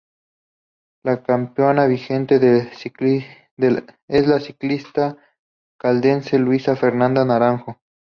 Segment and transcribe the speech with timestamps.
[1.05, 5.17] La campeona vigente es la ciclista
[5.79, 7.77] caldense Luisa Fernanda Naranjo.